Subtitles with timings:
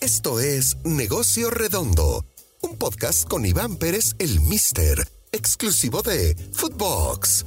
[0.00, 2.24] Esto es Negocio Redondo,
[2.62, 7.44] un podcast con Iván Pérez, el Mister, exclusivo de Footbox.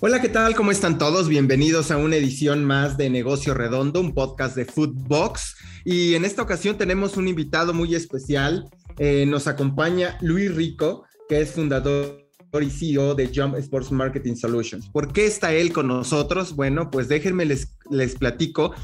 [0.00, 0.56] Hola, ¿qué tal?
[0.56, 1.28] ¿Cómo están todos?
[1.28, 5.54] Bienvenidos a una edición más de Negocio Redondo, un podcast de Footbox.
[5.84, 8.68] Y en esta ocasión tenemos un invitado muy especial.
[8.98, 12.26] Eh, nos acompaña Luis Rico, que es fundador
[12.60, 14.88] y CEO de Jump Sports Marketing Solutions.
[14.88, 16.56] ¿Por qué está él con nosotros?
[16.56, 18.74] Bueno, pues déjenme les, les platico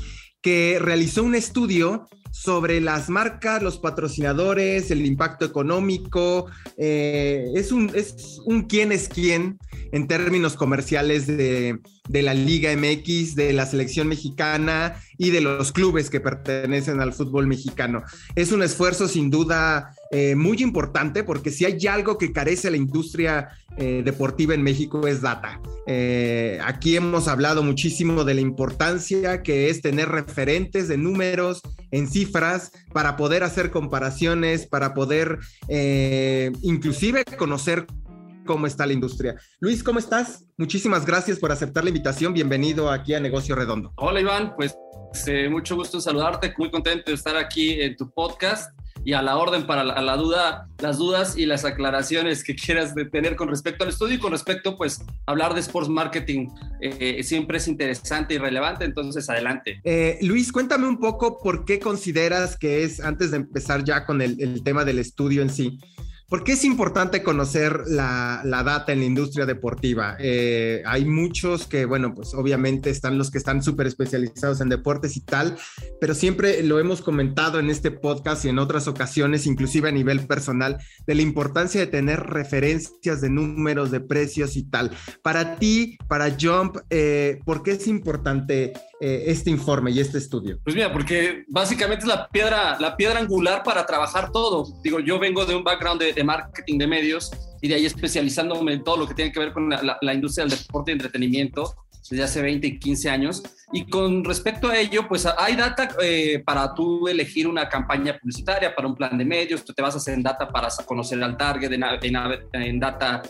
[0.47, 6.47] que realizó un estudio sobre las marcas, los patrocinadores, el impacto económico.
[6.79, 9.59] Eh, es, un, es un quién es quién
[9.91, 15.73] en términos comerciales de, de, la Liga MX, de la selección mexicana y de los
[15.73, 18.03] clubes que pertenecen al fútbol mexicano.
[18.35, 22.77] Es un esfuerzo sin duda eh, muy importante porque si hay algo que carece la
[22.77, 25.61] industria eh, deportiva en México es data.
[25.87, 32.09] Eh, aquí hemos hablado muchísimo de la importancia que es tener referentes de números en
[32.09, 35.39] cifras para poder hacer comparaciones, para poder
[36.63, 37.87] inclusive conocer
[38.47, 39.37] cómo está la industria.
[39.61, 40.47] Luis, ¿cómo estás?
[40.57, 42.33] Muchísimas gracias por aceptar la invitación.
[42.33, 43.93] Bienvenido aquí a Negocio Redondo.
[43.97, 44.75] Hola Iván, pues
[45.51, 48.71] mucho gusto en saludarte, muy contento de estar aquí en tu podcast
[49.05, 53.37] y a la orden para la, duda, las dudas y las aclaraciones que quieras tener
[53.37, 56.49] con respecto al estudio y con respecto, pues, hablar de sports marketing
[56.81, 59.81] eh, siempre es interesante y relevante, entonces adelante.
[59.85, 64.21] Eh, Luis, cuéntame un poco por qué consideras que es, antes de empezar ya con
[64.21, 65.79] el, el tema del estudio en sí,
[66.29, 70.17] ¿Por qué es importante conocer la, data en la industria deportiva?
[70.19, 75.17] Eh, hay muchos que, bueno, pues obviamente están los que están súper especializados en deportes
[75.17, 75.57] y tal,
[76.01, 80.27] pero siempre lo hemos comentado en este podcast y en otras ocasiones, inclusive a nivel
[80.27, 84.91] personal, de la importancia de tener referencias de números, de precios y tal.
[85.23, 90.59] Para ti, para Jump, eh, ¿por qué es importante eh, este informe y este estudio?
[90.65, 94.67] Pues mira, porque básicamente es la piedra, la piedra angular para trabajar todo.
[94.83, 97.31] Digo, yo vengo de un background de, marketing de medios
[97.61, 100.59] y de ahí especializándome en todo lo que tiene que ver con la, industria del
[100.59, 101.75] deporte y entretenimiento
[102.09, 103.43] desde hace 20 y 15 años.
[103.73, 108.75] Y con respecto a ello, pues hay data eh, para tú elegir una campaña publicitaria,
[108.75, 111.37] para un plan de medios, tú te vas a hacer en data para conocer al
[111.37, 111.85] target, en,
[112.53, 113.21] en data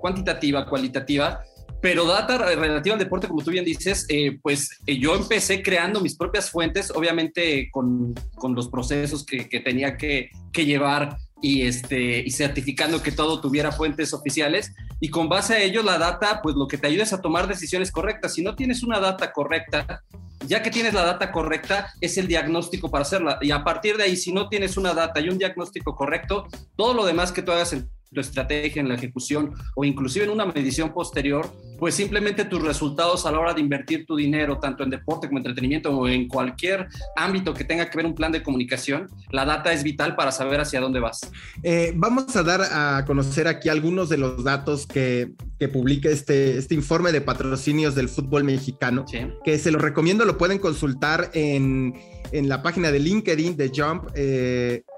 [0.00, 1.42] cuantitativa, cualitativa
[1.80, 6.00] pero data relativa al deporte, como tú bien dices, eh, pues eh, yo empecé creando
[6.00, 11.62] mis propias fuentes, obviamente con, con los procesos que, que tenía que, que, llevar y,
[11.62, 14.72] este, y certificando que todo tuviera fuentes oficiales.
[15.00, 17.46] Y con base a ello, la data, pues lo que te ayuda es a tomar
[17.46, 18.34] decisiones correctas.
[18.34, 20.02] Si no tienes una data correcta,
[20.46, 23.38] ya que tienes la data correcta, es el diagnóstico para hacerla.
[23.42, 26.94] Y a partir de ahí, si no tienes una data y un diagnóstico correcto, todo
[26.94, 30.46] lo demás que tú hagas en tu estrategia, en la ejecución o inclusive en una
[30.46, 34.90] medición posterior, pues simplemente tus resultados a la hora de invertir tu dinero, tanto en
[34.90, 39.08] deporte como entretenimiento o en cualquier ámbito que tenga que ver un plan de comunicación,
[39.30, 41.20] la data es vital para saber hacia dónde vas.
[41.62, 46.58] Eh, vamos a dar a conocer aquí algunos de los datos que, que publica este,
[46.58, 49.04] este informe de patrocinios del fútbol mexicano,
[49.44, 51.94] que se los recomiendo, lo pueden consultar en
[52.32, 54.08] en la página de LinkedIn de Jump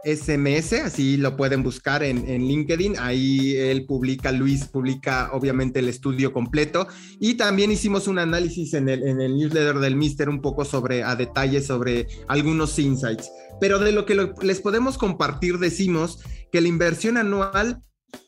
[0.04, 2.96] SMS, eh, así lo pueden buscar en, LinkedIn.
[2.98, 6.86] Ahí él publica, Luis publica obviamente el estudio completo.
[7.20, 11.02] Y también hicimos un análisis en el, en el newsletter del Mister un poco sobre,
[11.02, 13.30] a detalle sobre algunos insights.
[13.60, 16.20] Pero de lo que les podemos compartir, decimos
[16.52, 17.82] que la inversión anual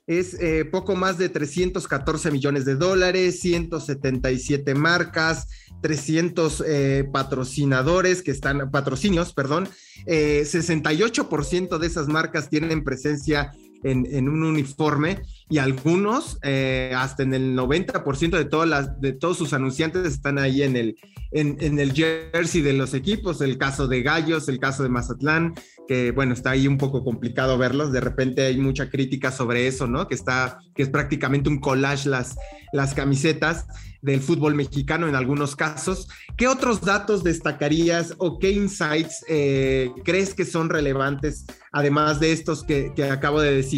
[0.06, 5.46] es eh, poco más de 314 millones de dólares, 177 marcas,
[5.82, 9.69] 300 eh, patrocinadores que están, patrocinios, perdón,
[10.06, 13.52] 68% eh, de esas marcas tienen presencia
[13.82, 19.38] en, un uniforme y algunos, eh, hasta en el 90% de, todas las, de todos
[19.38, 20.96] sus anunciantes están ahí en el,
[21.32, 25.54] en, el jersey de los equipos, el caso de Gallos, el caso de Mazatlán,
[25.88, 29.86] que bueno, está ahí un poco complicado verlos, de repente hay mucha crítica sobre eso,
[29.86, 30.08] ¿no?
[30.08, 32.36] Que está, que es prácticamente un collage las,
[32.72, 33.66] las camisetas
[34.02, 36.08] del fútbol mexicano en algunos casos.
[36.36, 42.64] ¿Qué otros datos destacarías o qué insights eh, crees que son relevantes, además de estos
[42.64, 43.69] que, acabo de decir,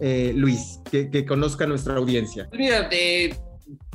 [0.00, 2.48] eh, Luis, que, conozca nuestra audiencia?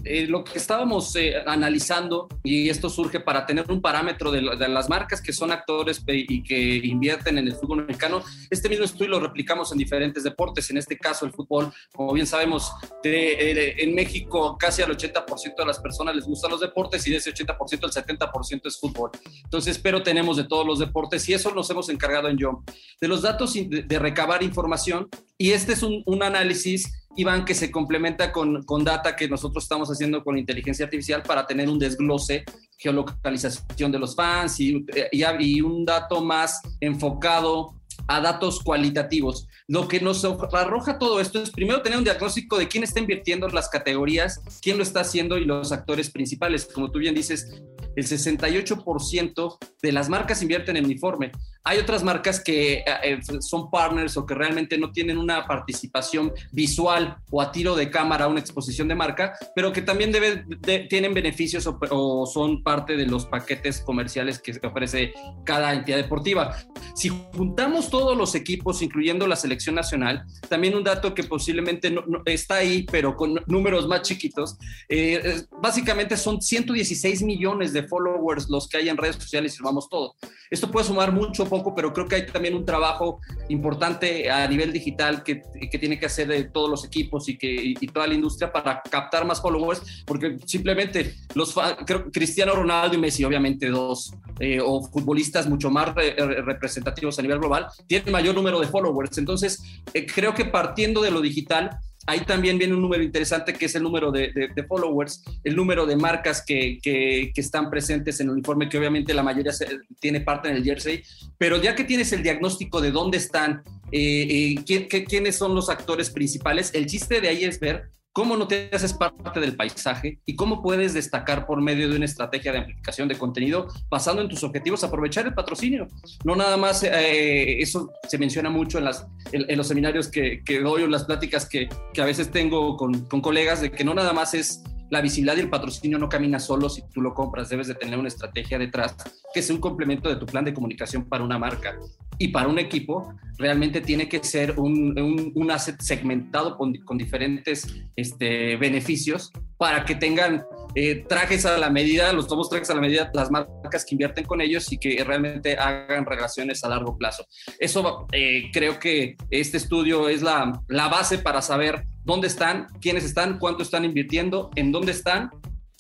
[0.06, 4.90] Eh, lo que estábamos eh, analizando, y esto surge para tener un parámetro de, las
[4.90, 9.19] marcas que son actores y que invierten en el fútbol mexicano, este mismo estudio lo
[9.19, 12.72] replicamos en diferentes deportes, en este caso el fútbol, como bien sabemos,
[13.04, 17.34] en México casi al 80% de las personas les gustan los deportes y de ese
[17.34, 19.12] 80% el 70% es fútbol.
[19.44, 22.69] Entonces, pero tenemos de todos los deportes y eso nos hemos encargado en Jump.
[23.02, 25.07] De los datos de, recabar información,
[25.38, 29.63] y este es un, un análisis Iván, que se complementa con, con data que nosotros
[29.63, 32.44] estamos haciendo con inteligencia artificial para tener un desglose,
[32.77, 37.75] geolocalización de los fans y, y, y un dato más enfocado
[38.07, 39.47] a datos cualitativos.
[39.67, 43.47] Lo que nos arroja todo esto es primero tener un diagnóstico de quién está invirtiendo
[43.47, 46.68] las categorías, quién lo está haciendo y los actores principales.
[46.71, 47.61] Como tú bien dices,
[47.95, 51.31] el 68% de las marcas invierten en uniforme.
[51.67, 56.31] Hay otras marcas que eh, eh, son partners o que realmente no tienen una participación
[56.51, 60.45] visual o a tiro de cámara, una exposición de marca, pero que también debe,
[60.88, 65.13] tienen beneficios o, o, son parte de los paquetes comerciales que ofrece
[65.44, 66.56] cada entidad deportiva.
[66.94, 72.03] Si juntamos todos los equipos, incluyendo la selección nacional, también un dato que posiblemente no,
[72.06, 74.57] no, está ahí, pero con números más chiquitos,
[74.88, 79.89] eh, básicamente son 116 millones de followers los que hay en redes sociales y sumamos
[79.89, 80.15] todo.
[80.51, 83.19] Esto puede sumar mucho poco, pero creo que hay también un trabajo
[83.50, 85.42] importante a nivel digital que,
[85.72, 88.81] que tiene que hacer de todos los equipos y, que, y toda la industria para
[88.81, 91.56] captar más followers, porque simplemente los
[91.86, 97.22] creo, Cristiano Ronaldo y Messi, obviamente dos, eh, o futbolistas mucho más re, representativos a
[97.22, 99.18] nivel global, tienen mayor número de followers.
[99.18, 99.63] Entonces,
[99.94, 103.75] eh, creo que partiendo de lo digital, ahí también viene un número interesante que es
[103.75, 108.69] el número de, followers, el número de marcas que, que, están presentes en el uniforme,
[108.69, 109.52] que obviamente la mayoría
[110.00, 111.04] tiene parte en el jersey,
[111.38, 115.56] pero ya que tienes el diagnóstico de dónde están, eh, eh, ¿quién, qué, quiénes son
[115.56, 119.57] los actores principales, el chiste de ahí es ver cómo no te haces parte del
[119.57, 124.21] paisaje y cómo puedes destacar por medio de una estrategia de amplificación de contenido basando
[124.21, 125.89] en tus objetivos, aprovechar el patrocinio.
[126.23, 130.62] No nada más, eh, eso se menciona mucho en, las, en, los seminarios que, que,
[130.62, 133.94] doy o en las pláticas que, que a veces tengo con colegas, de que no
[133.94, 137.49] nada más es la visibilidad y el patrocinio no camina solo si tú lo compras,
[137.49, 138.95] debes de tener una estrategia detrás
[139.33, 141.77] que sea un complemento de tu plan de comunicación para una marca.
[142.17, 146.97] Y para un equipo realmente tiene que ser un, un, un asset segmentado con, con
[146.97, 150.45] diferentes este, beneficios para que tengan
[150.75, 154.25] eh, trajes a la medida, los nuevos trajes a la medida, las marcas que invierten
[154.25, 157.25] con ellos y que realmente hagan relaciones a largo plazo.
[157.59, 163.04] Eso eh, creo que este estudio es la, la base para saber dónde están, quiénes
[163.04, 165.31] están, cuánto están invirtiendo, en dónde están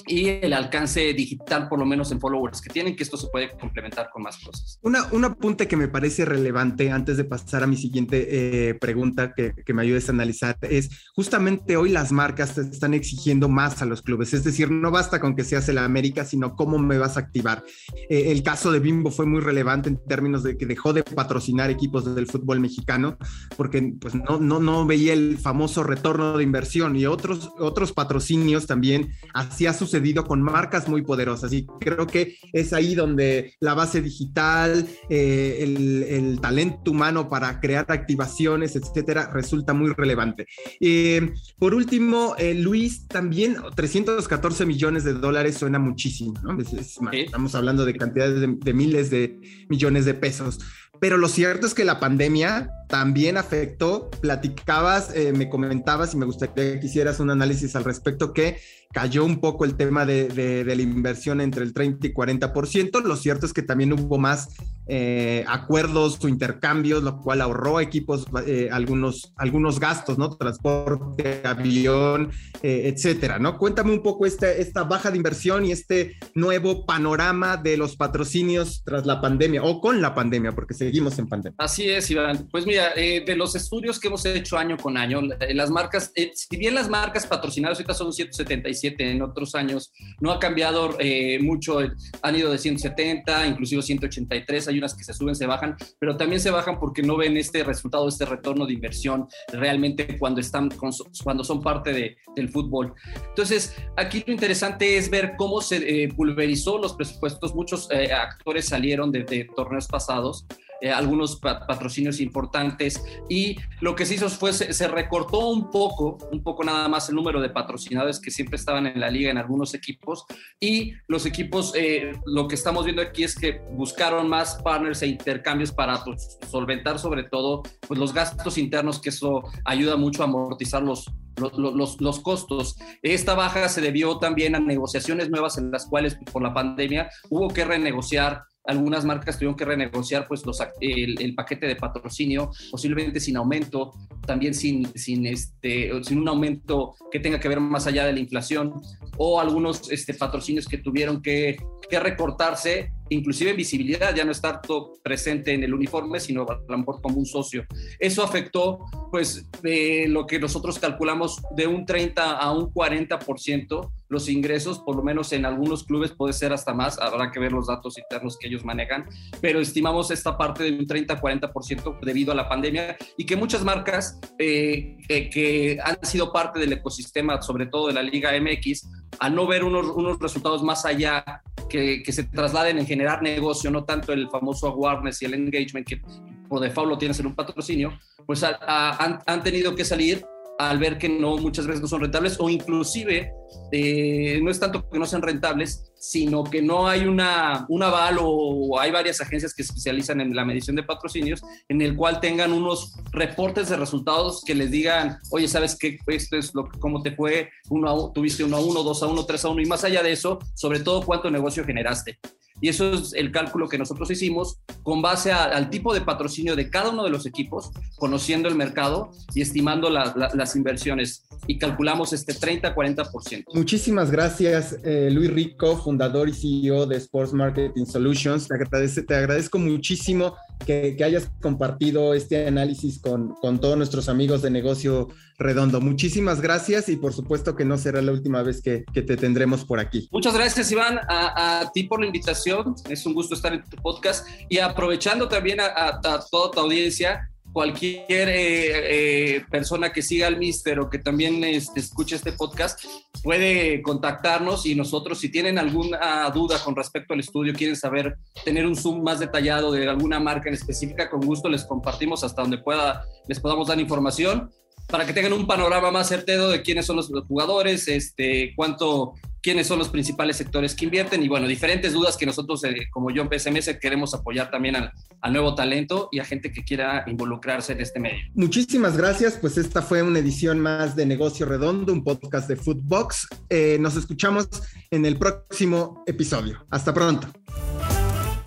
[0.07, 3.51] y el alcance digital, por lo menos en followers que tienen, que esto se puede
[3.57, 4.79] complementar con más cosas.
[4.81, 8.27] Una, un apunte que me parece relevante antes de pasar a mi siguiente
[8.69, 12.93] eh, pregunta que, que, me ayudes a analizar es justamente hoy las marcas te están
[12.93, 16.55] exigiendo más a los clubes, es decir, no basta con que seas el América, sino
[16.55, 17.63] cómo me vas a activar.
[18.09, 21.69] Eh, el caso de Bimbo fue muy relevante en términos de que dejó de patrocinar
[21.69, 23.17] equipos del fútbol mexicano
[23.57, 28.67] porque pues, no, no, no veía el famoso retorno de inversión y otros, otros patrocinios
[28.67, 33.73] también hacía sus sucedido con marcas muy poderosas y creo que es ahí donde la
[33.73, 40.47] base digital, eh, el, el, talento humano para crear activaciones, etcétera, resulta muy relevante.
[40.81, 46.59] Eh, por último, eh, Luis, también 314 millones de dólares suena muchísimo, ¿no?
[46.59, 47.19] Es, es, ¿Sí?
[47.19, 49.39] Estamos hablando de cantidades de, de miles de
[49.69, 50.59] millones de pesos.
[50.99, 56.25] Pero lo cierto es que la pandemia también afectó, platicabas, eh, me comentabas y me
[56.25, 58.57] gustaría que hicieras un análisis al respecto, que
[58.93, 63.03] cayó un poco el tema de, de, la inversión entre el 30 y 40%.
[63.03, 64.55] Lo cierto es que también hubo más
[64.87, 70.29] eh, acuerdos o intercambios, lo cual ahorró equipos eh, algunos, algunos gastos, ¿no?
[70.37, 72.31] Transporte, avión,
[72.61, 73.57] etcétera, ¿no?
[73.57, 78.81] Cuéntame un poco esta, esta baja de inversión y este nuevo panorama de los patrocinios
[78.85, 81.55] tras la pandemia o con la pandemia, porque seguimos en pandemia.
[81.57, 82.47] Así es, Iván.
[82.49, 86.31] Pues mira, eh, de los estudios que hemos hecho año con año, las marcas, eh,
[86.33, 91.39] si bien las marcas patrocinadas ahorita son 177, en otros años no ha cambiado eh,
[91.41, 91.79] mucho,
[92.21, 96.39] han ido de 170, inclusive 183, hay unas que se suben, se bajan, pero también
[96.39, 100.91] se bajan porque no ven este resultado, este retorno de inversión realmente cuando están, con,
[101.23, 102.93] cuando son parte de, del fútbol.
[103.29, 109.23] Entonces, aquí lo interesante es ver cómo se pulverizó los presupuestos, muchos actores salieron de,
[109.23, 110.45] de torneos pasados,
[110.85, 116.19] eh, algunos patrocinios importantes y lo que se hizo fue se, se, recortó un poco,
[116.31, 119.39] un poco nada más el número de patrocinadores que siempre estaban en la liga en
[119.39, 120.25] algunos equipos
[120.59, 125.07] y los equipos, eh, lo que estamos viendo aquí es que buscaron más partners e
[125.07, 130.25] intercambios para pues, solventar sobre todo pues, los gastos internos que eso ayuda mucho a
[130.25, 132.75] amortizar los, los, los, los, costos.
[133.01, 137.47] Esta baja se debió también a negociaciones nuevas en las cuales por la pandemia hubo
[137.47, 143.37] que renegociar algunas marcas tuvieron que renegociar pues los, el, paquete de patrocinio, posiblemente sin
[143.37, 143.93] aumento,
[144.25, 148.19] también sin, sin, este, sin un aumento que tenga que ver más allá de la
[148.19, 148.73] inflación,
[149.17, 151.57] o algunos este, patrocinios que tuvieron que,
[151.89, 156.77] que recortarse inclusive visibilidad, ya no estar todo presente en el uniforme, sino a lo
[156.77, 157.65] mejor como un socio.
[157.99, 158.79] Eso afectó,
[159.11, 164.95] pues, de lo que nosotros calculamos de un 30 a un 40% los ingresos, por
[164.95, 168.37] lo menos en algunos clubes puede ser hasta más, habrá que ver los datos internos
[168.37, 169.05] que ellos manejan,
[169.41, 174.19] pero estimamos esta parte de un 30-40% debido a la pandemia y que muchas marcas
[174.37, 178.87] eh, eh, que han sido parte del ecosistema, sobre todo de la Liga MX,
[179.19, 183.71] al no ver unos, unos resultados más allá que, que, se trasladen en generar negocio,
[183.71, 186.01] no tanto el famoso awareness y el engagement que
[186.47, 190.25] por default lo tienes en un patrocinio, pues a, a, han, han tenido que salir
[190.57, 193.33] al ver que no muchas veces no son rentables o inclusive
[193.71, 198.17] eh, no es tanto que no sean rentables, sino que no hay una, un aval
[198.21, 202.19] o, hay varias agencias que se especializan en la medición de patrocinios en el cual
[202.19, 205.97] tengan unos reportes de resultados que les digan, oye, ¿sabes qué?
[206.07, 209.25] Esto es lo, cómo te fue, uno a, tuviste uno a uno, dos a uno,
[209.25, 212.19] tres a uno y más allá de eso, sobre todo cuánto negocio generaste.
[212.61, 216.55] Y eso es el cálculo que nosotros hicimos con base a, al tipo de patrocinio
[216.55, 221.25] de cada uno de los equipos, conociendo el mercado y estimando la, la, las inversiones.
[221.47, 223.45] Y calculamos este 30-40%.
[223.53, 228.47] Muchísimas gracias, eh, Luis Rico, fundador y CEO de Sports Marketing Solutions.
[228.47, 230.35] Te, agradece, te agradezco muchísimo
[230.65, 235.81] que, que, hayas compartido este análisis con, con todos nuestros amigos de negocio redondo.
[235.81, 239.65] Muchísimas gracias y por supuesto que no será la última vez que, que te tendremos
[239.65, 240.07] por aquí.
[240.11, 242.75] Muchas gracias, Iván, a, a, ti por la invitación.
[242.89, 247.29] Es un gusto estar en tu podcast y aprovechando también a, a toda tu audiencia,
[247.55, 252.83] cualquier eh, eh, persona que siga al Mister o que también este, escuche este podcast
[253.23, 258.65] puede contactarnos y nosotros, si tienen alguna duda con respecto al estudio, quieren saber, tener
[258.65, 262.57] un zoom más detallado de alguna marca en específica, con gusto les compartimos hasta donde
[262.57, 264.51] pueda, les podamos dar información
[264.89, 269.13] para que tengan un panorama más certero de quiénes son los jugadores, este, cuánto,
[269.45, 273.11] quiénes son los principales sectores que invierten y bueno, diferentes dudas que nosotros eh, como
[273.11, 277.03] yo en PSMS queremos apoyar también al, al, nuevo talento y a gente que quiera
[277.05, 278.23] involucrarse en este medio.
[278.33, 283.27] Muchísimas gracias, pues esta fue una edición más de Negocio Redondo, un podcast de Footbox.
[283.51, 284.49] Eh, nos escuchamos
[284.89, 286.65] en el próximo episodio.
[286.71, 287.27] Hasta pronto.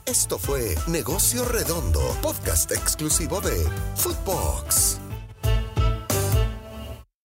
[0.04, 3.54] Esto fue Negocio Redondo, podcast exclusivo de
[3.94, 4.97] Footbox.